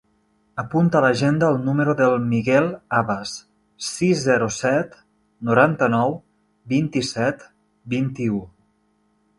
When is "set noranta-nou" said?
4.57-6.19